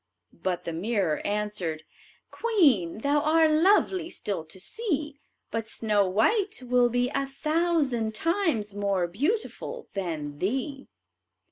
But 0.33 0.63
the 0.65 0.73
mirror 0.73 1.19
answered: 1.23 1.83
"Queen, 2.31 3.01
thou 3.01 3.21
are 3.21 3.47
lovely 3.47 4.09
still 4.09 4.43
to 4.45 4.59
see, 4.59 5.19
But 5.51 5.67
Snow 5.67 6.09
white 6.09 6.63
will 6.63 6.89
be 6.89 7.11
A 7.13 7.27
thousand 7.27 8.15
times 8.15 8.73
more 8.73 9.05
beautiful 9.05 9.89
than 9.93 10.39
thee." 10.39 10.87